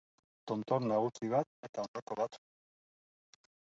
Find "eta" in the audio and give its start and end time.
1.69-1.87